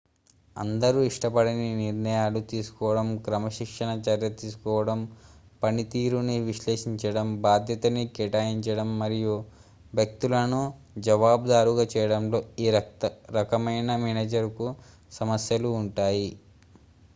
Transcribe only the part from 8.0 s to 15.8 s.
కేటాయించడం మరియు వ్యక్తులను జవాబుదారుగా చేయడంలో ఈ రకమైన మేనేజర్ కు సమస్యలు